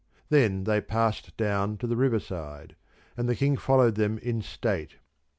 Then 0.29 0.63
they 0.63 0.81
passed 0.81 1.37
down 1.37 1.77
to 1.77 1.85
the 1.85 1.95
riverside, 1.95 2.75
and 3.15 3.29
the 3.29 3.35
King 3.35 3.55
followed 3.55 3.93
them 3.93 4.17
in 4.17 4.41
state. 4.41 4.95